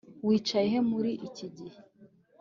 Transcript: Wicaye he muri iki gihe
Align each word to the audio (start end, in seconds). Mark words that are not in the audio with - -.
Wicaye 0.27 0.67
he 0.73 0.79
muri 0.91 1.11
iki 1.27 1.47
gihe 1.57 1.79